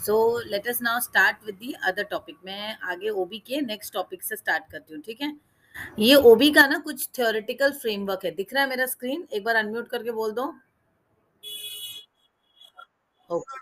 [0.00, 4.22] So let us now start with the other topic मैं आगे ओबी के नेक्स्ट टॉपिक
[4.22, 5.34] से स्टार्ट करती हूँ, ठीक है?
[5.98, 9.56] ये ओबी का ना कुछ थियोरिटिकल फ्रेमवर्क है। दिख रहा है मेरा स्क्रीन एक बार
[9.56, 10.46] अनम्यूट करके बोल दो।
[13.28, 13.58] Okay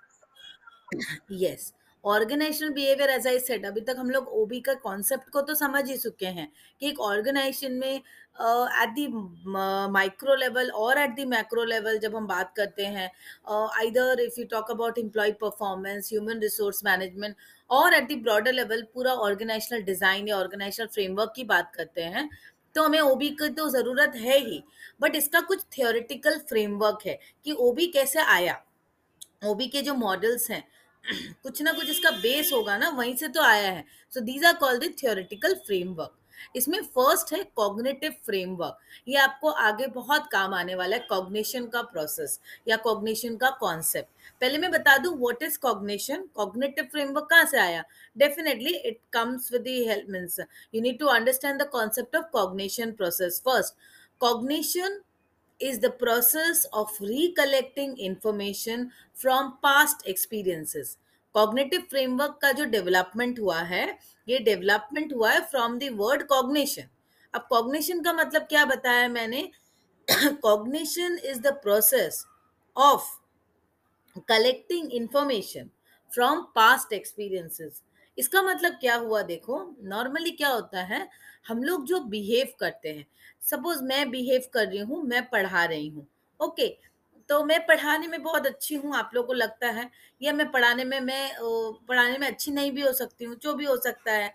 [1.37, 1.72] yes
[2.04, 5.88] organizational behaviour as I said अभी तक हम लोग ओबी का कॉन्सेप्ट को तो समझ
[5.90, 6.48] ही चुके हैं
[6.80, 9.06] कि एक ऑर्गेनाइजेशन में एट दी
[9.90, 13.11] माइक्रो लेवल और एट दी मैक्रो लेवल जब हम बात करते हैं
[13.48, 17.34] either if you talk about employee performance human resource management
[17.70, 22.29] और एट दी ब्रॉडर लेवल पूरा ऑर्गेनाइजेशनल डिज़ाइन या ऑर्गेनाइजेशनल फ्रेमवर्क की बात करते हैं
[22.74, 24.62] तो हमें ओबी की तो ज़रूरत है ही।
[25.01, 28.60] बट इसका कुछ थियोरिटिकल फ्रेमवर्क है कि ओबी कैसे आया।
[29.46, 30.62] ओबी के जो मॉडल्स हैं
[31.43, 34.55] कुछ ना कुछ इसका बेस होगा ना, वहीं से तो आया है। So these are
[34.57, 36.15] called the theoretical framework
[36.57, 41.83] इसमें फ़र्स्ट है कॉग्निटिव फ्रेमवर्क ये आपको आगे बहुत काम आने वाला है कॉग्निशन का
[41.85, 44.09] प्रोसेस या कॉग्निशन का कॉन्सेप्ट
[44.41, 47.83] पहले मैं बता दूँ what is cognition cognitive framework कहाँ से आया?
[48.16, 50.38] Definitely it comes with the help means
[50.75, 53.75] you need to understand the concept of cognition process first
[54.21, 55.01] cognition
[55.60, 58.82] is the process of recollecting information
[59.15, 60.97] from past experiences.
[61.39, 66.89] Cognitive framework का जो development हुआ है, ये development हुआ है from the word cognition
[67.34, 69.50] अब cognition का मतलब क्या बताया मैंने?
[70.42, 72.25] Cognition is the process
[72.77, 73.06] of
[74.28, 75.70] collecting information
[76.11, 77.83] from past experiences
[78.19, 79.59] इसका मतलब क्या हुआ देखो?
[79.84, 81.09] नॉर्मली क्या होता है?
[81.48, 83.06] हम लोग जो बिहेव करते हैं।
[83.42, 86.06] सपोज़ मैं बिहेव कर रही हूँ, मैं पढ़ा रही हूँ।
[86.41, 86.69] ओके
[87.28, 89.90] तो मैं पढ़ाने में बहुत अच्छी हूँ, आप लोगों को लगता है,
[90.20, 91.30] या मैं पढ़ाने में, मैं
[91.88, 94.32] पढ़ाने में अच्छी नहीं भी हो सकती हूँ, जो भी हो सकता है।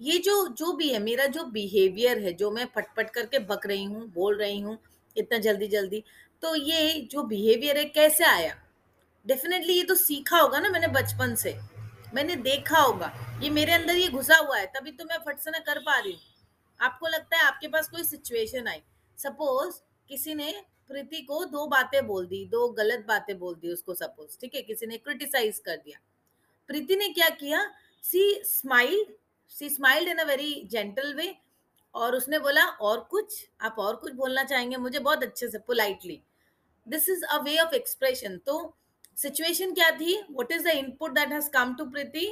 [0.00, 3.84] ये जो जो भी है, मेरा जो बिहेवियर है, जो मैं फटफट करके बक रही
[3.84, 4.78] हूँ, बोल रही हूँ,
[5.16, 6.02] इतना जल्दी जल्दी
[6.42, 8.54] तो ये जो बिहेवियर है, कैसे आया?
[9.26, 11.56] डेफिनेटली ये तो सीखा होगा ना मैंने बचपन से,
[12.14, 15.50] मैंने देखा होगा। ये मेरे अंदर ये घुसा हुआ है, तभी तो मैं फट से
[15.50, 16.20] ना कर पा रही हूँ।
[16.80, 18.82] आपको लगता है आपके पास कोई सिचुएशन आई?
[19.18, 19.76] सपोज़
[20.10, 20.54] किसी ने
[20.90, 24.62] प्रीति को दो बातें बोल दी, दो गलत बातें बोल दी उसको सपोज़ ठीक है?
[24.62, 25.98] किसी ने क्रिटिसाइज कर दिया।
[26.68, 27.64] प्रीति ने क्या किया?
[28.04, 29.06] She smile
[29.50, 31.34] she smiled in a very gentle way
[31.94, 33.46] और उसने बोला, और कुछ?
[33.60, 36.20] आप और कुछ बोलना चाहेंगे मुझे बहुत अच्छे से politely
[36.86, 38.74] this is a way of expression तो
[39.16, 40.16] सिचुएशन क्या थी?
[40.30, 42.26] What is the input that has come to Preeti?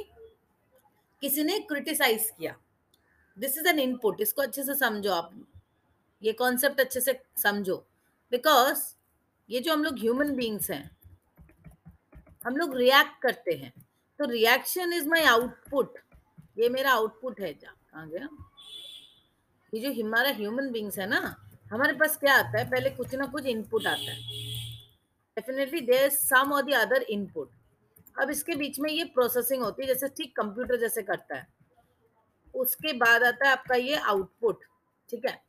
[1.21, 2.55] किसी ने क्रिटिसाइज किया।
[3.37, 5.31] दिस इज़ एन इनपुट इसको अच्छे से समझो आप।
[6.21, 7.83] ये कॉन्सेप्ट अच्छे से समझो।
[8.33, 8.83] बिकॉज़
[9.49, 10.89] ये जो हम लोग ह्यूमन बींग्स हैं,
[12.45, 13.71] हम लोग रिएक्ट करते हैं।
[14.19, 15.97] तो रिएक्शन इज़ माई आउटपुट
[16.59, 18.27] ये मेरा आउटपुट है, जा, कहा गया?
[19.73, 21.19] ये जो हमारा ह्यूमन बींग्स है ना,
[21.71, 22.69] हमारे पास क्या आता है?
[22.69, 24.17] पहले कुछ ना कुछ इनपुट आता है।
[25.37, 27.51] डेफिनेटली देर सम और दी अदर इनपुट
[28.19, 31.47] अब इसके बीच में ये प्रोसेसिंग होती है, जैसे ठीक कंप्यूटर जैसे करता है।
[32.55, 34.63] उसके बाद आता है आपका ये आउटपुट
[35.09, 35.41] ठीक है?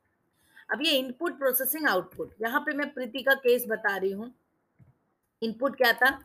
[0.69, 4.33] अब ये इनपुट प्रोसेसिंग आउटपुट यहाँ पे मैं प्रीति का केस बता रही हूँ।
[5.43, 6.19] इनपुट क्या था?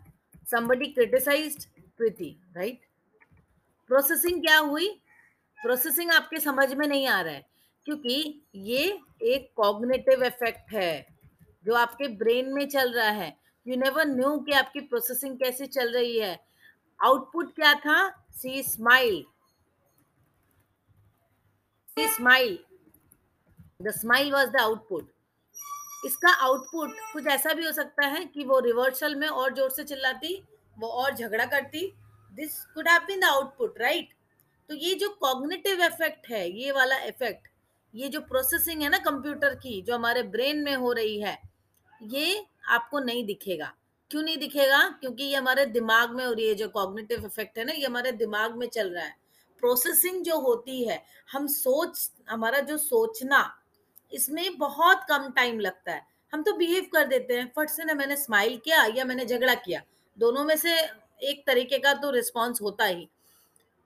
[0.47, 1.65] Somebody criticized
[1.97, 2.79] Preeti right
[3.89, 4.87] processing क्या हुई?
[5.59, 7.45] प्रोसेसिंग आपके समझ में नहीं आ रहा है,
[7.85, 11.05] क्योंकि ये एक कॉग्नेटिव इफ़ेक्ट है,
[11.65, 13.35] जो आपके ब्रेन में चल रहा है।
[13.65, 16.37] यू नेवर न्यू कि आपकी प्रोसेसिंग कैसे चल रही है।
[16.99, 18.09] आउटपुट क्या था?
[18.31, 19.23] She smile
[21.89, 22.57] she smile
[23.79, 25.11] the smile was the output
[26.05, 29.83] इसका आउटपुट कुछ ऐसा भी हो सकता है कि वो रिवर्सल में और ज़ोर से
[29.83, 30.33] चिल्लाती,
[30.77, 31.85] वो और झगड़ा करती।
[32.31, 34.09] This could have been the output right
[34.69, 37.47] तो ये जो कॉग्निटिव इफ़ेक्ट है, ये वाला इफ़ेक्ट
[37.93, 41.37] ये जो प्रोसेसिंग है ना कंप्यूटर की, जो हमारे ब्रेन में हो रही है,
[42.01, 43.71] ये आपको नहीं दिखेगा।
[44.11, 44.83] क्यों नहीं दिखेगा?
[44.91, 48.11] क्योंकि ये हमारे दिमाग में हो रही है, जो कॉग्निटिव इफ़ेक्ट है ना, ये हमारे
[48.13, 49.15] दिमाग में चल रहा है।
[49.63, 53.41] प्रोसेसिंग जो होती है, हम सोच, हमारा जो सोचना
[54.13, 57.93] इसमें बहुत कम टाइम लगता है। हम तो बिहेव कर देते हैं, फट से ना
[57.93, 59.81] मैंने स्माइल किया या मैंने झगड़ा किया।
[60.19, 60.79] दोनों में से
[61.23, 63.09] एक तरीके का तो रिस्पॉन्स होता ही।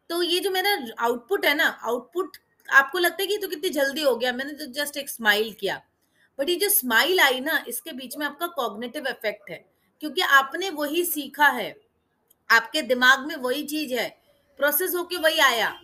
[0.09, 2.37] तो ये जो मेरा आउटपुट है ना आउटपुट
[2.69, 5.81] आपको लगता है कि तो कितनी जल्दी हो गया, मैंने तो जस्ट एक स्माइल किया।
[6.39, 9.65] बट ये जो स्माइल आई ना, इसके बीच में आपका कॉग्नेटिव इफ़ेक्ट है।
[9.99, 11.75] क्योंकि आपने वही सीखा है।
[12.49, 14.21] आपके दिमाग में वही चीज़ है।
[14.57, 15.81] प्रोसेस होके वही आया।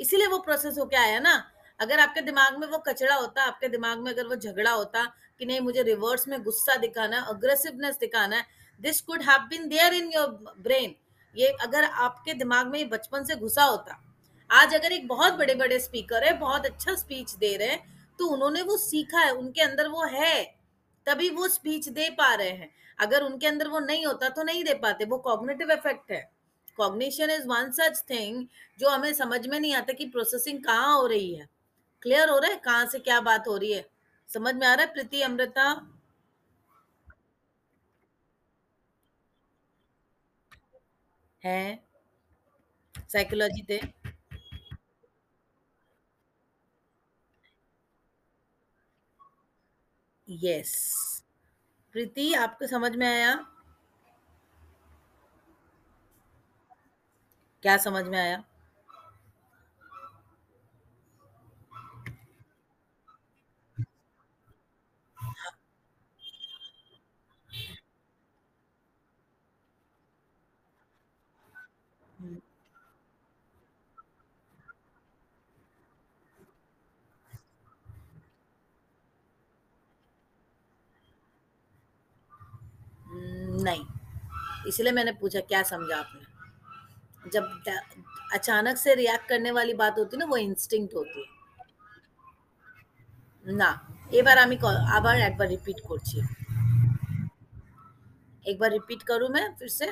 [0.00, 3.98] इसीलिए वो प्रोसेस होके आया ना। अगर आपके दिमाग में वो कचड़ा होता, आपके दिमाग
[3.98, 5.04] में अगर वो झगड़ा होता
[5.38, 8.46] कि नहीं, मुझे रिवर्स में गुस्सा दिखाना है अग्रेसिवनेस दिखाना है
[8.80, 10.94] this could have been there in your brain
[11.34, 14.00] ये अगर आपके दिमाग में बचपन से घुसा होता।
[14.50, 18.26] आज अगर एक बहुत बड़े बड़े स्पीकर है, बहुत अच्छा स्पीच दे रहे हैं तो
[18.26, 20.42] उन्होंने वो सीखा है, उनके अंदर वो है।
[21.06, 24.64] तभी वो स्पीच दे पा रहे हैं। अगर उनके अंदर वो नहीं होता तो नहीं
[24.64, 26.20] दे पाते, वो कॉग्नेटिव इफ़ेक्ट है।
[26.76, 28.44] Cognition is one such thing
[28.78, 31.46] जो हमें समझ में नहीं आता कि प्रोसेसिंग कहाँ हो रही है।
[32.02, 32.56] क्लियर हो रहा है?
[32.56, 33.90] कहाँ से क्या बात हो रही है?
[34.28, 35.86] समझ में आ रहा है, प्रीति, अमृता?
[41.44, 41.84] है?
[43.08, 43.80] साइकोलॉजी थे।
[50.28, 51.22] यस
[51.92, 53.34] प्रीति, आपको समझ में आया?
[57.62, 58.44] क्या समझ में आया?
[83.63, 83.85] नहीं
[84.67, 86.25] इसलिए मैंने पूछा क्या समझा आपने
[87.25, 88.03] जब ड-
[88.33, 91.25] अचानक से रिएक्ट करने वाली बात होती है ना वो इंस्टिंक्ट होती
[93.45, 93.69] है ना
[94.19, 96.17] এবার আমি ক- আবার একবার রিপিট করছি
[98.45, 99.87] एक बार रिपीट करूं मैं फिर से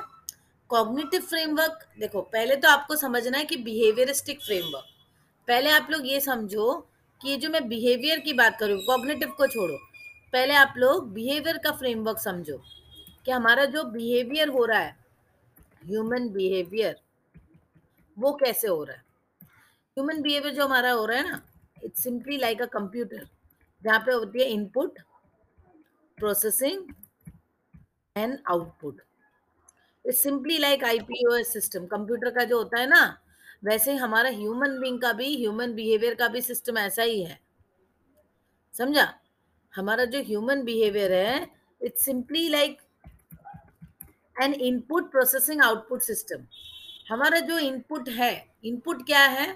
[0.70, 4.86] कॉग्निटिव फ्रेमवर्क देखो पहले तो आपको समझना है कि बिहेवियरिस्टिक फ्रेमवर्क
[5.48, 6.72] पहले आप लोग ये समझो
[7.22, 9.78] कि ये जो मैं बिहेवियर की बात करूँ कॉग्निटिव को छोड़ो
[10.34, 12.62] पहले आप लोग बिहेवियर का फ्रेमवर्क समझो
[13.29, 14.97] कि हमारा जो बिहेवियर हो रहा है
[15.87, 16.95] ह्यूमन बिहेवियर
[18.17, 19.03] वो कैसे हो रहा है?
[19.97, 21.41] ह्यूमन बिहेवियर जो हमारा हो रहा है ना
[21.85, 23.27] it's simply like a computer
[23.83, 24.99] जहाँ पे होती है input
[26.19, 26.89] processing
[28.17, 29.03] and output
[30.05, 33.05] it's simply like IPOS system computer का जो होता है ना,
[33.65, 37.39] वैसे ही हमारा ह्यूमन बींग का भी ह्यूमन बिहेवियर का भी सिस्टम ऐसा ही है।
[38.75, 39.09] समझा?
[39.75, 41.51] हमारा जो ह्यूमन बिहेवियर है
[41.81, 42.79] it's simply like
[44.39, 46.47] an input processing output system
[47.11, 48.33] हमारा जो इनपुट है
[48.65, 49.49] इनपुट क्या है?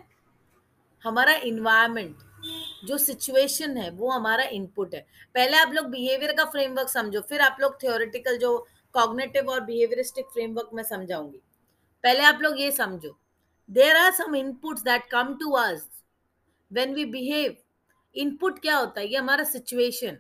[1.02, 2.17] हमारा इन्वायरमेंट
[2.87, 5.00] जो सिचुएशन है, वो हमारा इनपुट है।
[5.34, 8.58] पहले आप लोग बिहेवियर का फ्रेमवर्क समझो, फिर आप लोग थियोरिटिकल जो
[8.94, 11.38] कॉग्नेटिव और बिहेवियरिस्टिक फ्रेमवर्क में समझाऊँगी।
[12.05, 13.17] पहले आप लोग ये समझो।
[13.69, 15.88] There are some inputs that come to us
[16.70, 17.56] when we behave
[18.14, 19.06] input क्या होता है?
[19.06, 20.19] ये हमारा सिचुएशन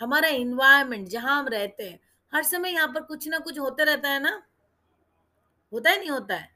[0.00, 1.98] हमारा इन्वायरमेंट जहाँ हम रहते हैं।
[2.34, 4.42] हर समय यहाँ पर कुछ ना कुछ होता रहता है ना?
[5.72, 6.50] होता है, नहीं होता है?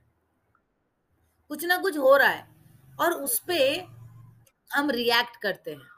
[1.48, 2.48] कुछ ना कुछ हो रहा है
[3.00, 3.86] और उस पे
[4.74, 5.88] हम रिएक्ट करते हैं।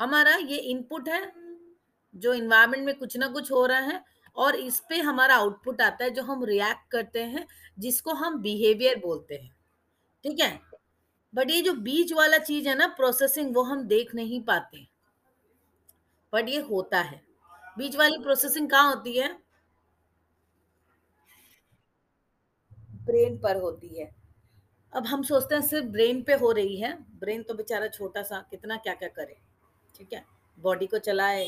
[0.00, 1.32] हमारा ये इनपुट है,
[2.16, 4.04] जो इन्वायरमेंट में कुछ ना कुछ हो रहा है
[4.36, 7.46] और इस पे हमारा आउटपुट आता है जो हम रिएक्ट करते हैं,
[7.78, 9.56] जिसको हम बिहेवियर बोलते हैं।
[10.24, 10.60] ठीक है?
[11.34, 14.88] बट ये जो बीच वाला चीज़ है ना प्रोसेसिंग वो हम देख नहीं पाते।
[16.32, 17.27] बट ये होता है।
[17.78, 19.28] बीच वाली प्रोसेसिंग कहाँ होती है?
[23.06, 24.10] ब्रेन पर होती है।
[24.92, 28.40] अब हम सोचते हैं सिर्फ़ ब्रेन पे हो रही है। ब्रेन तो बेचारा छोटा सा
[28.50, 29.36] कितना क्या क्या करे?
[29.94, 30.24] ठीक है?
[30.58, 31.46] बॉडी को चलाए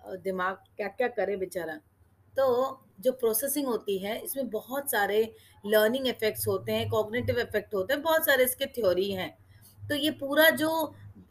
[0.00, 1.76] और दिमाग क्या क्या करे बेचारा?
[2.36, 2.46] तो
[3.00, 5.20] जो प्रोसेसिंग होती है इसमें बहुत सारे
[5.64, 9.30] लर्निंग इफेक्ट्स होते हैं कॉग्निटिव इफ़ेक्ट होते हैं बहुत सारे इसके थ्योरी हैं।
[9.88, 10.70] तो ये पूरा जो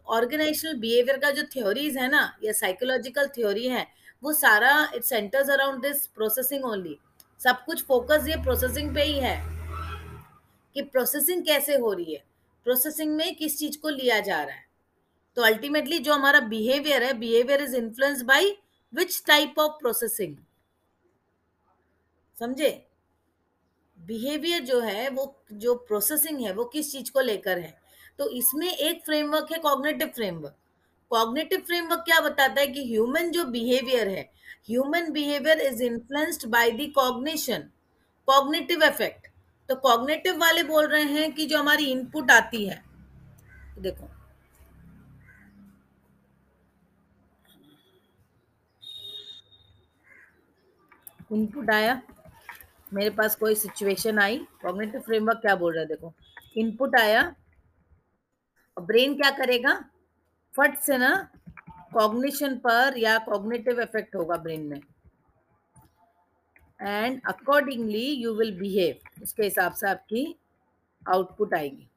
[0.07, 3.85] ऑर्गेनाइजेशनल बिहेवियर का जो थ्योरीज है ना या साइकोलॉजिकल थ्योरी है
[4.23, 6.99] वो सारा it centres around this processing only
[7.43, 9.37] सब कुछ फोकस ये प्रोसेसिंग पे ही है
[10.73, 12.23] कि प्रोसेसिंग कैसे हो रही है?
[12.63, 14.65] प्रोसेसिंग में किस चीज़ को लिया जा रहा है?
[15.35, 18.49] तो अल्टीमेटली जो हमारा बिहेवियर है behaviour is influence by
[18.93, 20.37] which type of processing
[22.39, 22.87] समझे?
[23.99, 27.81] बिहेवियर जो है, वो जो प्रोसेसिंग है, वो किस चीज़ को लेकर है?
[28.17, 30.55] तो इसमें एक फ्रेमवर्क है कॉग्निटिव फ्रेमवर्क
[31.13, 34.29] कॉग्निटिव फ्रेमवर्क क्या बताता है कि ह्यूमन जो बिहेवियर है
[34.69, 37.69] human behaviour is influenced by the cognition
[38.27, 39.27] cognitive effect
[39.69, 42.81] तो कॉग्निटिव वाले बोल रहे हैं कि जो हमारी इनपुट आती है,
[43.79, 44.09] देखो।
[51.31, 52.01] इनपुट आया,
[52.93, 56.13] मेरे पास कोई सिचुएशन आई कॉग्निटिव फ्रेमवर्क क्या बोल रहा है, देखो।
[56.57, 57.23] इनपुट आया
[58.77, 59.73] और ब्रेन क्या करेगा?
[60.57, 61.29] फट से ना
[61.93, 64.81] कॉग्निशन पर या कॉग्निटिव इफ़ेक्ट होगा ब्रेन में।
[66.79, 70.35] And accordingly you will behave उसके हिसाब से आपकी
[71.09, 71.87] आउटपुट आएगी।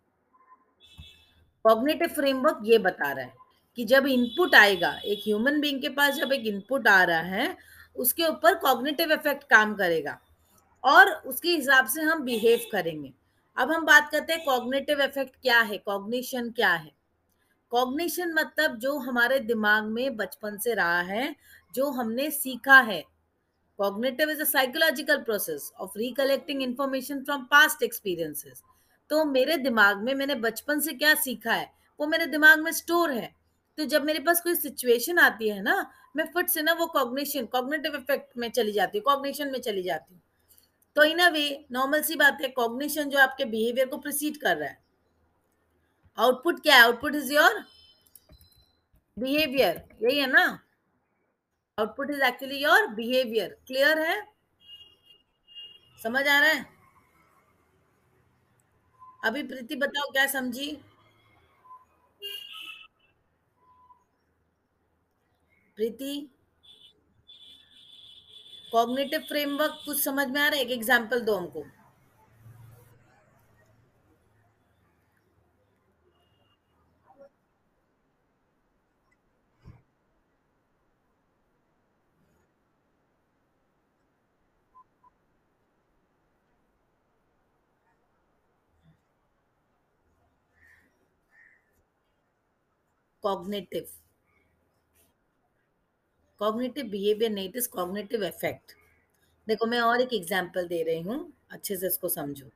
[1.65, 3.33] कॉग्निटिव फ्रेमवर्क ये बता रहा है
[3.77, 7.57] कि जब इनपुट आएगा, एक ह्यूमन बींग के पास जब एक इनपुट आ रहा है,
[7.97, 10.19] उसके ऊपर कॉग्निटिव इफ़ेक्ट काम करेगा।
[10.85, 13.13] और उसके हिसाब से हम बिहेव करेंगे।
[13.57, 16.96] अब हम बात करते हैं कॉग्निटिव इफ़ेक्ट क्या है कॉग्निशन क्या है।
[17.77, 21.37] कॉग्निशन मतलब जो हमारे दिमाग में बचपन से रहा है,
[21.75, 23.05] जो हमने सीखा है।
[23.79, 28.63] Cognitive is a psychological process of recollecting information from past experiences
[29.11, 33.11] तो मेरे दिमाग में मैंने बचपन से क्या सीखा है, वो मेरे दिमाग में स्टोर
[33.11, 33.35] है।
[33.79, 37.47] तो जब मेरे पास कोई सिचुएशन आती है ना, मैं फट से ना वो कॉग्निशन
[37.47, 40.23] कॉग्निटिव इफ़ेक्ट में चली जाती हूँ कॉग्निशन में चली जाती हूँ।
[40.97, 44.57] तो इन अ वे नॉर्मल सी बात है कॉग्निशन जो आपके बिहेवियर को प्रोसीड कर
[44.57, 44.86] रहा है।
[46.19, 46.83] आउटपुट क्या है?
[46.83, 47.65] Output is your
[49.19, 49.83] behaviour.
[50.03, 50.45] यही है ना?
[51.79, 53.49] Output is actually your behaviour.
[53.67, 54.17] Clear है?
[56.03, 56.65] समझ आ रहा है?
[59.25, 60.73] अभी प्रीति बताओ, क्या समझी?
[65.77, 66.31] प्रीति?
[68.73, 70.65] कॉग्निटिव फ्रेमवर्क कुछ समझ में आ रहा है?
[70.65, 71.65] एक एग्जांपल दो हमको।
[93.27, 93.87] कॉग्निटिव
[96.41, 98.73] कॉग्निटिव बिहेवियर नहीं इट इज़ कॉग्निटिव इफ़ेक्ट
[99.47, 102.47] देखो, मैं और एक एग्जांपल दे रही हूँ, अच्छे से इसको समझो।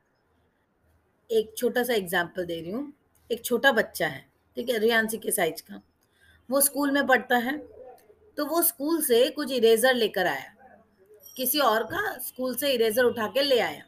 [1.30, 2.92] एक छोटा सा एग्जांपल दे रही हूँ,
[3.30, 4.24] एक छोटा बच्चा है,
[4.56, 5.80] ठीक है रियांसी के साइज़ का।
[6.48, 7.56] वो स्कूल में पढ़ता है
[8.38, 10.54] तो वो स्कूल से कुछ इरेजर लेकर आया।
[11.36, 13.84] किसी और का स्कूल से इरेजर उठा के ले आया,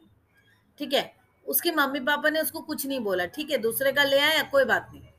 [0.79, 1.13] ठीक है।
[1.47, 4.65] उसके मम्मी पापा ने उसको कुछ नहीं बोला, ठीक है, दूसरे का ले आया, कोई
[4.65, 5.12] बात नहीं।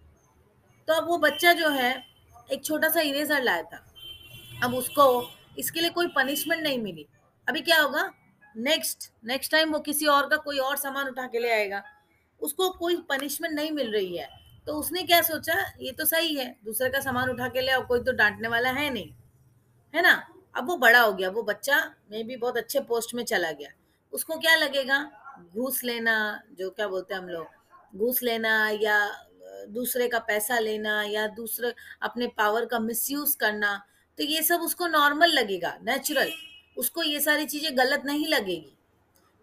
[0.88, 2.04] तो अब वो बच्चा जो है,
[2.52, 3.94] एक छोटा सा इरेजर लाया था।
[4.64, 7.08] अब उसको, इसके लिए कोई पनिशमेंट नहीं मिली।
[7.50, 8.12] अभी क्या होगा?
[8.58, 11.84] नेक्स्ट नेक्स्ट टाइम वो किसी और का कोई और सामान उठा के ले आएगा।
[12.42, 14.30] उसको कोई पनिशमेंट नहीं मिल रही है।
[14.68, 15.74] तो उसने क्या सोचा?
[15.82, 18.70] ये तो सही है, दूसरे का सामान उठा के ले आओ, कोई तो डांटने वाला
[18.70, 19.14] है नहीं।
[19.96, 20.30] है ना?
[20.56, 23.70] अब वो बड़ा हो गया, वो बच्चा मे भी बहुत अच्छे पोस्ट में चला गया।
[24.14, 25.12] उसको क्या लगेगा?
[25.54, 27.48] घूस लेना, जो क्या बोलते हैं हम लोग?
[27.96, 29.26] घूस लेना या
[29.70, 33.76] दूसरे का पैसा लेना या दूसरे अपने पावर का मिसयूज करना
[34.18, 36.32] तो ये सब उसको नॉर्मल लगेगा नेचुरल
[36.78, 38.76] उसको ये सारी चीज़ें गलत नहीं लगेगी।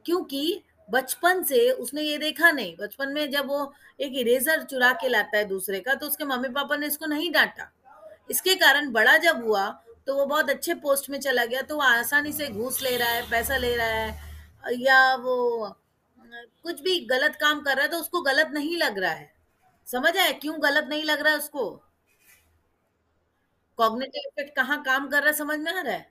[0.06, 5.08] क्योंकि बचपन से उसने ये देखा नहीं। बचपन में जब वो एक इरेजर चुरा के
[5.08, 7.70] लाता है दूसरे का तो उसके मम्मी पापा ने इसको नहीं डांटा।
[8.30, 9.68] इसके कारण बड़ा जब हुआ
[10.06, 13.08] तो वो बहुत अच्छे पोस्ट में चला गया तो वो आसानी से घूस ले रहा
[13.08, 15.76] है, पैसा ले रहा है, या वो,
[16.62, 19.32] कुछ भी गलत काम कर रहा है तो उसको गलत नहीं लग रहा है।
[19.88, 21.64] समझ आए क्यों गलत नहीं लग रहा है उसको?
[23.78, 26.10] कॉग्निटिव इफ़ेक्ट कहाँ काम कर रहा है समझ में आ रहा है?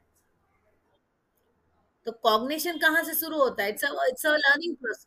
[2.07, 3.69] तो कॉग्निशन कहाँ से शुरू होता है?
[3.69, 5.05] It's it's a learning process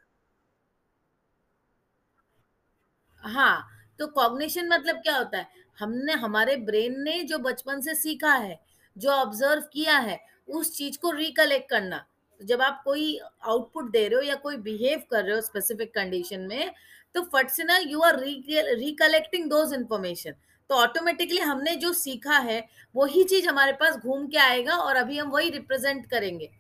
[3.23, 3.66] हाँ
[3.99, 5.47] तो कॉग्निशन मतलब क्या होता है?
[5.78, 8.59] हमने, हमारे ब्रेन ने जो बचपन से सीखा है,
[8.97, 11.99] जो ऑब्ज़र्व किया है, उस चीज़ को रिकलेक्ट करना।
[12.40, 15.95] तो जब आप कोई आउटपुट दे रहे हो या कोई बिहेव कर रहे हो स्पेसिफिक
[15.95, 16.73] कंडीशन में
[17.14, 20.35] तो फट से ना you are recollecting those information
[20.71, 22.64] तो ऑटोमेटिकली हमने जो सीखा है
[22.95, 26.50] वही चीज़ हमारे पास घूम के आएगा और अभी हम वही रिप्रेजेंट करेंगे।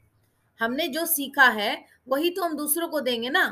[0.60, 3.44] हमने जो सीखा है वही तो हम दूसरों को देंगे ना।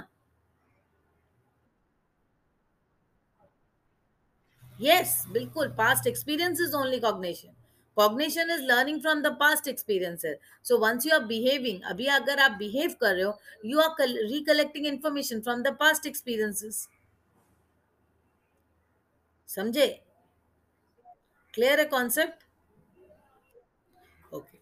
[4.79, 7.55] यस yes, बिल्कुल past experience is only cognition
[8.01, 10.37] cognition is learning from the past experiences
[10.69, 14.87] so once you are behaving अभी अगर आप बिहेव कर रहे हो you are recollecting
[14.87, 16.87] information from the past experiences
[19.49, 19.89] समझे
[21.55, 22.45] क्लियर है concept
[24.35, 24.59] okay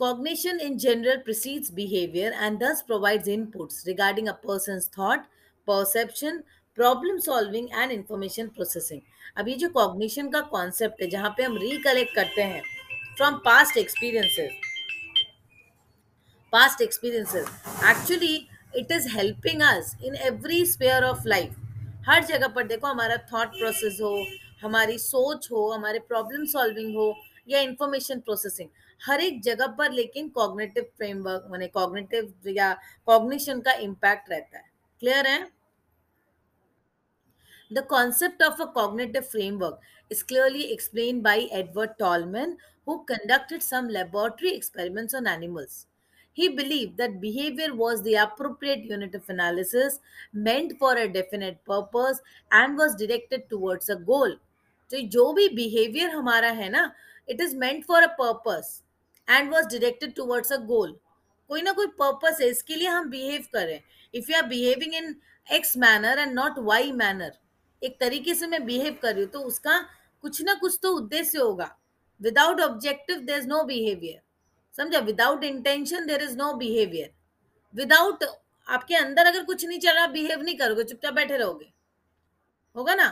[0.00, 5.26] Cognition in general precedes behavior and thus provides inputs regarding a person's thought,
[5.68, 6.42] perception,
[6.78, 9.00] problem solving and information processing
[9.36, 12.62] अब ये जो cognition का concept है, जहाँ पे हम रिकलेक्ट करते हैं
[13.16, 14.50] from past experiences
[16.52, 17.48] past experiences
[17.90, 18.34] actually
[18.76, 21.56] it is helping us in every sphere of life
[22.08, 24.24] हर जगह पर देखो, हमारा थॉट प्रोसेस हो,
[24.62, 27.14] हमारी सोच हो, हमारे प्रॉब्लम सॉल्विंग हो,
[27.48, 28.68] या इंफॉर्मेशन प्रोसेसिंग
[29.00, 32.72] हर एक जगह पर लेकिन कॉग्नेटिव फ्रेमवर्क मैंने कॉग्निटिव या
[33.06, 34.64] कॉग्निशन का इम्पैक्ट रहता है।
[35.02, 35.59] क्लियर है?
[37.71, 43.89] The concept of a cognitive framework is clearly explained by Edward Tolman, who conducted some
[43.89, 45.87] laboratory experiments on animals.
[46.33, 49.99] He believed that behavior was the appropriate unit of analysis
[50.33, 52.19] meant for a definite purpose
[52.51, 54.35] and was directed towards a goal.
[54.91, 56.91] तो जो भी behaviour हमारा है ना
[57.29, 58.81] it is meant for a purpose
[59.27, 60.95] and was directed towards a goal
[61.49, 63.79] कोई ना कोई purpose है इसके लिए हम बिहेव करें
[64.15, 65.15] if you are behaving in
[65.47, 67.31] X manner and not Y manner
[67.82, 69.78] एक तरीके से मैं बिहेव कर रही हूँ तो उसका
[70.24, 71.74] कुछ ना कुछ तो उद्देश्य होगा।
[72.20, 74.20] Without objective there is no behaviour
[74.74, 74.98] समझा?
[74.98, 77.10] Without intention there is no behaviour
[77.74, 78.24] without
[78.66, 81.72] आपके अंदर अगर कुछ नहीं चल रहा बिहेव नहीं करोगे चुपचाप बैठे रहोगे।
[82.76, 83.06] होगा ना?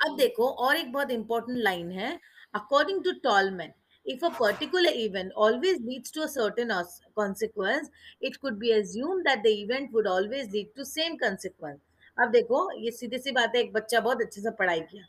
[0.00, 2.18] अब देखो और एक बहुत इंपॉर्टेंट लाइन है।
[2.54, 3.72] According to Tolman
[4.06, 6.72] if a particular event always leads to a certain
[7.18, 7.86] consequence
[8.20, 11.78] it could be assumed that the event would always lead to same consequence.
[12.18, 15.04] अब देखो ये सीधी सी बात है एक बच्चा बहुत अच्छे से पढ़ाई किया।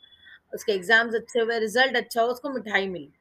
[0.54, 3.12] उसके एग्ज़ाम्स अच्छे हुए रिज़ल्ट अच्छा हो उसको मिठाई मिली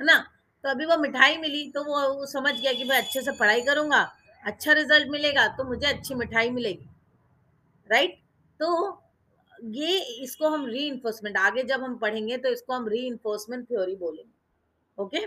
[0.00, 0.18] है ना?
[0.64, 4.00] तो अभी वो मिठाई मिली तो वो, समझ गया कि मैं अच्छे से पढ़ाई करूँगा
[4.44, 6.88] अच्छा रिज़ल्ट मिलेगा तो मुझे अच्छी मिठाई मिलेगी।
[7.90, 8.18] राइट
[8.60, 9.02] तो
[9.74, 10.90] ये इसको हम री
[11.38, 15.26] आगे जब हम पढ़ेंगे तो इसको हम री थ्योरी बोलेंगे.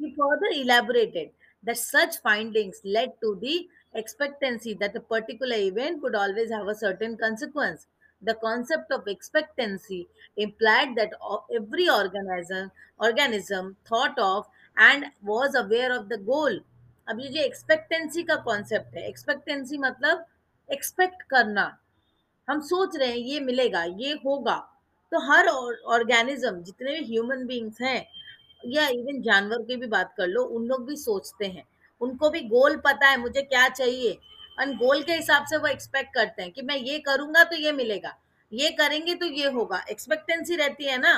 [0.00, 1.28] He further elaborated
[1.64, 3.52] that such findings led to the
[3.94, 7.86] expectancy that a particular event would always have a certain consequence.
[8.22, 11.12] The concept of expectancy implied that
[11.54, 12.70] every organism
[13.00, 14.46] organism thought of
[14.76, 16.60] and was aware of the goal.
[17.08, 20.24] अब ये जो expectancy का concept है expectancy मतलब
[20.68, 21.64] expect करना
[22.48, 24.56] हम सोच रहे हैं ये मिलेगा ये होगा
[25.12, 25.48] तो हर
[25.96, 28.06] ऑर्गेनिज्म जितने भी ह्यूमन बींग्स हैं
[28.66, 31.64] या इवन जानवर की भी बात कर लो उन लोग भी सोचते हैं
[32.00, 34.18] उनको भी गोल पता है, मुझे क्या चाहिए।
[34.58, 37.72] एंड गोल के हिसाब से वो एक्सपेक्ट करते हैं कि मैं ये करूँगा तो ये
[37.72, 38.16] मिलेगा,
[38.52, 41.14] ये करेंगे तो ये होगा। एक्सपेक्टेंसी रहती है ना।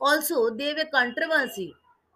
[0.00, 1.66] ऑल्सो देवे controversy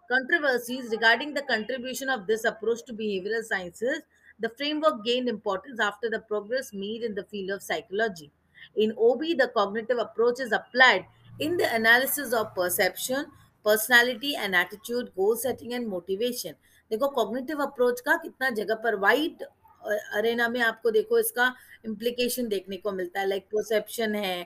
[0.09, 4.01] controversies regarding the contribution of this approach to behaviour sciences
[4.39, 8.29] the framework gain importance after the progress made in the field of psychology
[8.77, 13.25] in OB the cognitive approach is applied in the analysis of perception
[13.65, 16.55] personality and attitude goal setting and motivation
[16.93, 19.43] देखो cognitive approach का कितना जगह पर wide
[19.83, 21.53] Arena में आपको देखो इसका
[21.85, 24.43] implication देखने को मिलता है लाइक परसेप्शन है,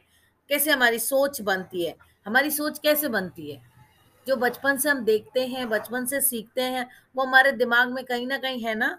[0.50, 3.62] कैसे हमारी सोच बनती है, हमारी सोच कैसे बनती है?
[4.27, 8.27] जो बचपन से हम देखते हैं, बचपन से सीखते हैं, वो हमारे दिमाग में कहीं
[8.27, 8.98] ना कहीं है ना?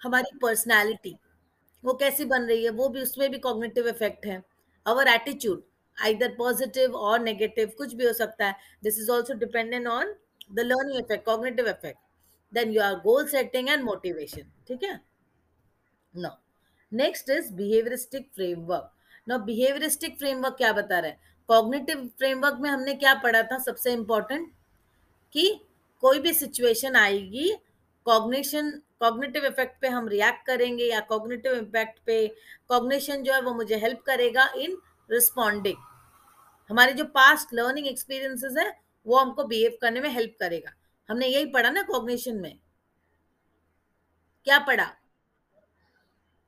[0.00, 1.16] हमारी पर्सनालिटी
[1.84, 4.42] वो कैसी बन रही है, वो भी, उसमें भी कॉग्निटिव इफ़ेक्ट है
[4.86, 5.62] अवर एटीट्यूड
[5.98, 8.54] आइदर पॉजिटिव और नेगेटिव कुछ भी हो सकता है।
[8.84, 10.14] This is also dependent on
[10.52, 11.98] the learning effect cognitive effect
[12.52, 15.00] then you are goal setting and motivation ठीक है?
[16.14, 16.28] No
[16.92, 18.90] next is behaviouristic framework
[19.26, 21.18] no behaviouristic framework क्या बता रहा है?
[21.48, 23.58] कॉग्निटिव फ्रेमवर्क में हमने क्या पढ़ा था?
[23.58, 24.50] सबसे इंपॉर्टेंट
[25.34, 25.60] कि
[26.02, 27.52] कोई भी सिचुएशन आएगी
[28.06, 32.26] कॉग्निशन कॉग्निटिव इफ़ेक्ट पे हम रिएक्ट करेंगे या कॉग्निटिव इम्पैक्ट पे
[32.68, 34.76] कॉग्निशन जो है वो मुझे हेल्प करेगा इन
[35.10, 35.76] रिस्पॉन्डिंग
[36.70, 38.72] हमारे जो पास्ट लर्निंग एक्सपीरियंसेस है,
[39.06, 40.72] वो हमको बिहेव करने में हेल्प करेगा।
[41.08, 42.58] हमने यही पढ़ा ना कॉग्निशन में?
[44.46, 44.84] क्या पढ़ा?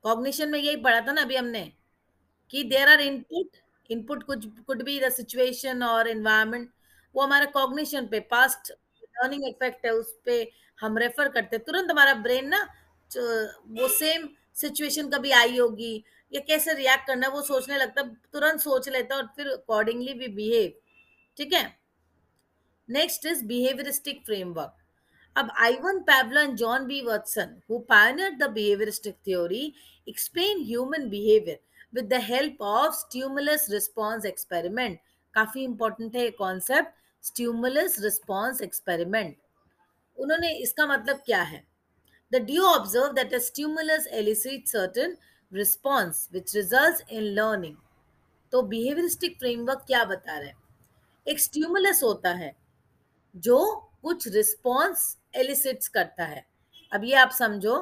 [0.04, 1.72] कॉग्निशन में यही पढ़ा था ना अभी हमने,
[2.50, 3.56] कि देर आर इनपुट
[3.90, 6.70] इनपुट कुछ कुड बी द सिचुएशन और एनवायरमेंट
[7.14, 12.14] वो हमारा कॉग्निशन पे पास्ट लर्निंग इफ़ेक्ट है, उस पर हम रेफर करते तुरंत हमारा
[12.16, 12.62] ब्रेन ना
[13.10, 18.88] वो सेम सिचुएशन कभी आई होगी या कैसे रिएक्ट करना वो सोचने लगता तुरंत सोच
[18.88, 20.72] लेता और फिर अकॉर्डिंगली भी बिहेव
[21.36, 21.64] ठीक है
[22.88, 24.74] नेक्स्ट इज़ बिहेवियरिस्टिक फ्रेमवर्क
[25.36, 26.96] अब Ivan Pavlov and John B.
[27.02, 29.74] Watson, who pioneered the behavioristic theory,
[30.06, 31.58] explain human behavior
[31.92, 34.98] with the help of stimulus response experiment.
[35.34, 36.92] काफ़ी इंपॉर्टेंट है ये कॉन्सेप्ट
[37.24, 39.36] स्टिमुलस रिस्पॉन्स एक्सपेरिमेंट
[40.18, 41.62] उन्होंने इसका मतलब क्या है
[42.32, 45.16] they do observe that a stimulus elicit certain
[45.52, 47.76] response which results in learning
[48.52, 50.56] तो behaviouristic framework क्या बता रहे हैं?
[51.26, 52.54] एक स्टिमुलस होता है,
[53.34, 56.44] जो कुछ रिस्पॉन्स एलिसिट्स करता है।
[56.92, 57.76] अब ये आप समझो,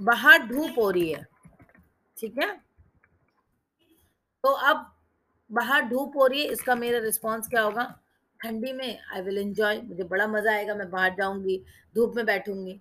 [0.00, 1.26] बाहर धूप हो रही है,
[2.16, 2.52] ठीक है?
[4.44, 4.90] तो अब
[5.50, 7.84] बाहर धूप हो रही है, इसका मेरा रिस्पॉन्स क्या होगा?
[8.40, 11.62] ठंडी में आई विल एंजॉय मुझे बड़ा मज़ा आएगा, मैं बाहर जाऊँगी,
[11.94, 12.80] धूप में बैठूँगी।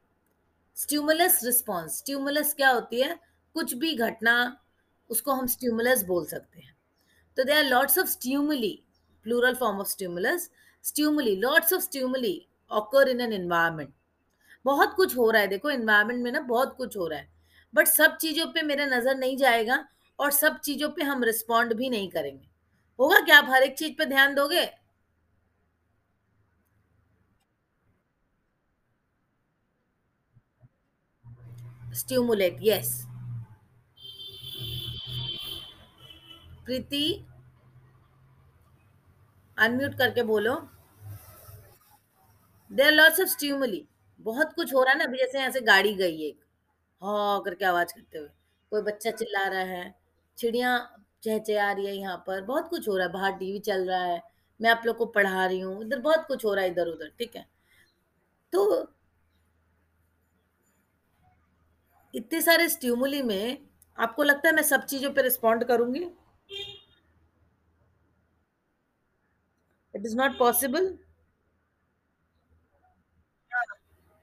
[0.77, 3.17] स्ट्यूमुलस रिस्पॉन्स स्ट्यूमुलस क्या होती है?
[3.55, 4.57] कुछ भी घटना,
[5.09, 6.75] उसको हम स्ट्यूमुलस बोल सकते हैं।
[7.37, 8.71] तो they are lots of stimuli
[9.25, 10.49] plural form of stimulus
[10.83, 13.93] stimuli lots of stimuli occur in an environment
[14.65, 17.29] बहुत कुछ हो रहा है, देखो एनवायरमेंट में ना बहुत कुछ हो रहा है।
[17.73, 19.85] बट सब चीज़ों पे मेरा नज़र नहीं जाएगा
[20.19, 22.47] और सब चीज़ों पे हम रिस्पॉन्ड भी नहीं करेंगे।
[22.99, 24.65] होगा क्या आप हर एक चीज़ पे ध्यान दोगे?
[31.97, 32.89] स्ट्यूमुलेट यस
[36.65, 37.03] प्रीति
[39.57, 40.55] अनम्यूट करके बोलो।
[42.71, 43.85] देर लॉट्स ऑफ़ स्ट्यूमुली
[44.19, 46.39] बहुत कुछ हो रहा है ना अभी जैसे यहाँ से गाड़ी गई एक।
[47.01, 48.27] हाँ करके आवाज़ करते हुए।
[48.71, 49.93] कोई बच्चा चिल्ला रहा है,
[50.37, 50.77] चिड़िया
[51.23, 54.03] चहचे आ रही है यहाँ पर, बहुत कुछ हो रहा है, बाहर टीवी चल रहा
[54.03, 54.21] है,
[54.59, 57.35] मैं आप लोग को पढ़ा रही हूँ, इधर बहुत कुछ हो रहा है इधर-उधर, ठीक
[57.35, 57.45] है?
[58.53, 58.83] तो
[62.16, 63.58] इतने सारे स्टिमुली में
[63.98, 66.04] आपको लगता है मैं सब चीज़ों पे रिस्पॉन्ड करूँगी?
[69.94, 70.86] It is not possible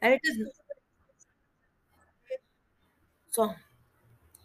[0.01, 0.43] and it is
[3.33, 3.49] স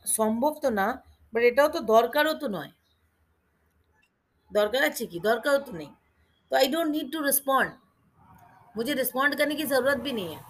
[0.06, 0.86] সম্ভব তো না,
[1.32, 2.70] বাট এটাও তো দরকারও তো নয়।
[4.50, 5.18] দরকার আছে কি?
[5.28, 5.90] দরকারও তো নেই।
[6.52, 7.70] तो I don't need to respond
[8.74, 10.40] मुझे रिस्पॉन्ड करने की ज़रूरत भी नहीं है।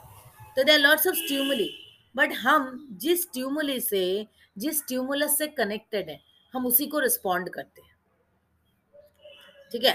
[0.55, 1.69] तो there are lots of stimuli
[2.16, 6.20] but हम जिस स्टिमुली से जिस ट्यूमुलस से कनेक्टेड है
[6.54, 7.96] हम उसी को रिस्पॉन्ड करते हैं।
[9.72, 9.94] ठीक है?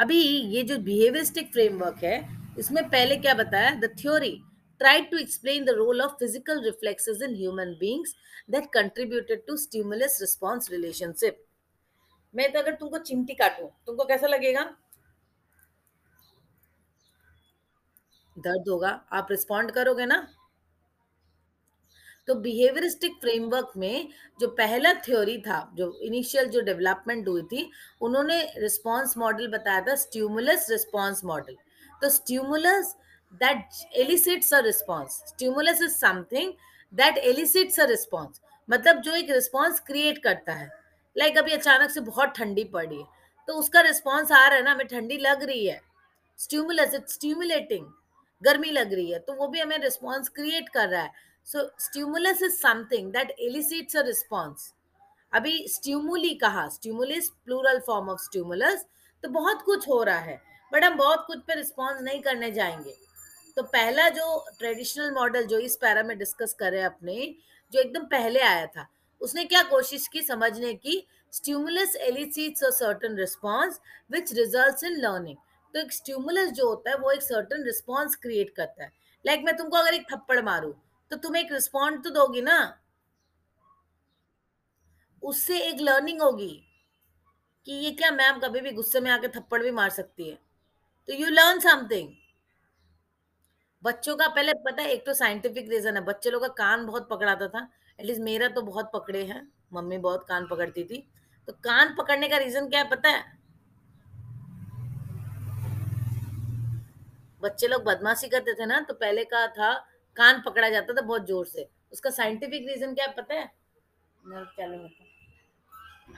[0.00, 0.22] अभी
[0.54, 2.16] ये जो बिहेवियरिस्टिक फ्रेमवर्क है,
[2.58, 3.70] इसमें पहले क्या बताया?
[3.70, 4.40] The theory
[4.80, 8.14] tried to explain the role of physical reflexes in human beings
[8.48, 11.34] that contributed to stimulus response relationship.
[12.34, 14.64] मैं तो अगर तुमको चिमटी काटू तुमको कैसा लगेगा?
[18.36, 20.18] दर्द होगा, आप रिस्पॉन्ड करोगे ना?
[22.28, 24.08] तो बिहेवियरिस्टिक फ्रेमवर्क में
[24.40, 29.94] जो पहला थ्योरी था, जो इनिशियल जो डेवलपमेंट हुई थी, उन्होंने रिस्पॉन्स मॉडल बताया था
[29.94, 31.56] स्ट्यूमुलस रिस्पॉन्स मॉडल।
[32.02, 32.96] तो stimulus
[33.32, 36.52] that elicits a response stimulus is something
[36.94, 40.68] that elicits a response मतलब जो एक रिस्पॉन्स क्रिएट करता है।
[41.16, 43.02] लाइक like अभी अचानक से बहुत ठंडी पड़ है।
[43.48, 45.80] तो उसका रिस्पॉन्स आ रहा है ना हमें ठंडी लग रही है।
[46.38, 47.86] स्ट्यूमुलस इट स्ट्यूमुलेटिंग
[48.42, 51.10] गर्मी लग रही है। तो वो भी हमें रिस्पॉन्स क्रिएट कर रहा है।
[51.46, 54.72] So stimulus is something that elicits a response
[55.32, 56.68] अभी स्टिमुली कहा?
[56.68, 58.84] Stimuli plural form of stimulus
[59.24, 60.40] तो बहुत कुछ हो रहा है
[60.72, 62.94] बट हम बहुत कुछ पे रिस्पॉन्स नहीं करने जाएँगे।
[63.56, 67.34] तो पहला जो ट्रेडिशनल मॉडल जो इस पैरा में डिस्कस करे अपने,
[67.72, 68.86] जो एकदम पहले आया था,
[69.20, 71.06] उसने क्या कोशिश की समझने की?
[71.32, 73.80] Stimulus elicits a certain response
[74.10, 75.36] which results in learning
[75.74, 78.92] तो एक स्टिमुलस जो होता है, वो एक सर्टेन रिस्पांस क्रिएट करता है।
[79.24, 80.72] लाइक like मैं तुमको अगर एक थप्पड़ मारूं
[81.14, 82.82] तो तुम एक रिस्पॉन्ड तो दोगी ना?
[85.22, 86.50] उससे एक लर्निंग होगी
[87.66, 90.34] कि ये क्या मैम कभी भी गुस्से में आके थप्पड़ भी मार सकती है।
[91.08, 92.08] तो यू लर्न समथिंग
[93.82, 97.08] बच्चों का पहले पता है, एक तो साइंटिफिक रीजन है। बच्चे लोग का कान बहुत
[97.08, 97.68] पकड़ाता था।
[98.00, 101.06] एटलीस्ट मेरा तो बहुत पकड़े हैं। मम्मी बहुत कान पकड़ती थी।
[101.48, 103.24] तो कान पकड़ने का रीजन क्या है पता है?
[107.42, 109.74] बच्चे लोग बदमाशी करते थे ना तो पहले का था
[110.16, 113.52] कान पकड़ा जाता था बहुत ज़ोर से। उसका साइंटिफिक रीजन क्या है पता है?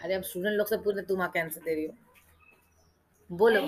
[0.04, 1.92] अरे अब स्टूडेंट लोग से पूछे तुम आके आंसर दे रही हो।
[3.30, 3.60] बोलो।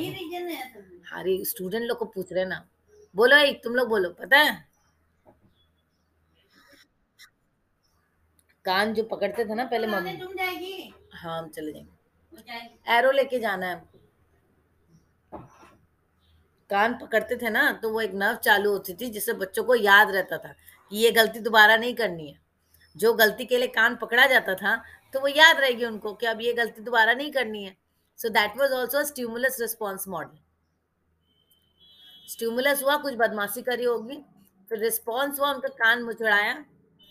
[1.12, 2.64] अरे स्टूडेंट लोग को पूछ रहे ना।
[3.14, 4.66] बोलो भाई तुम लोग बोलो पता है?
[8.64, 10.10] कान जो पकड़ते थे ना पहले मम्मी।
[11.12, 13.97] हाँ हम चले जाएँगे। एरो लेके जाना है हमको।
[16.70, 20.10] कान पकड़ते थे ना तो वो एक नर्व चालू होती थी, जिससे बच्चों को याद
[20.10, 20.54] रहता था
[20.92, 22.38] कि ये गलती दोबारा नहीं करनी है।
[22.96, 24.76] जो गलती के लिए कान पकड़ा जाता था
[25.14, 27.76] तो वो याद रहेगी उनको कि अब ये गलती दोबारा नहीं करनी है।
[28.18, 30.38] So that was also stimulus response model
[32.28, 34.16] stimulus हुआ, कुछ बदमाशी करी होगी,
[34.70, 36.52] फिर रिस्पॉन्स हुआ, उनका कान मुचड़ाया,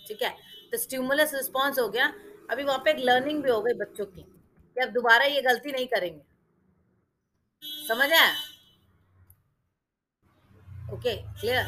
[0.02, 0.30] ठीक है?
[0.72, 2.12] तो स्ट्यूमुलस रिस्पॉन्स हो गया।
[2.52, 5.72] अभी वहाँ पे एक लर्निंग भी हो गई बच्चों की, कि अब दोबारा ये गलती
[5.72, 6.22] नहीं करेंगे।
[7.88, 8.30] समझ आया?
[10.94, 11.66] ओके क्लियर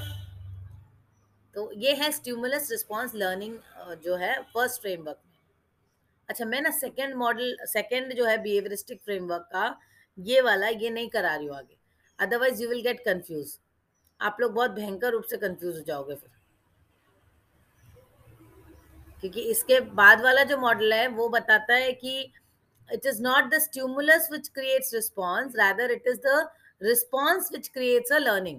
[1.55, 3.57] तो ये है स्टिमुलस रिस्पॉन्स लर्निंग
[4.03, 5.37] जो है फ़र्स्ट फ्रेमवर्क में।
[6.29, 9.75] अच्छा मैं ना सेकेंड मॉडल सेकेंड जो है बिहेवियरिस्टिक फ्रेमवर्क का
[10.17, 11.77] ये वाला ये नहीं करा रही हूँ आगे।
[12.19, 13.57] Otherwise you will get confuse
[14.19, 16.29] आप लोग बहुत भयंकर रूप से कन्फ्यूज़ हो जाओगे फिर।
[19.19, 22.19] क्योंकि इसके बाद वाला जो मॉडल है, वो बताता है कि
[22.89, 26.49] it is not the stimulus which creates response rather it is the
[26.81, 28.57] response which creates a learning